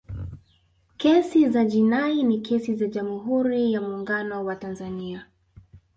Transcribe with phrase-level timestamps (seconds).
[0.97, 5.27] kesi za jinai ni kesi za jamhuri ya muungano wa tanzania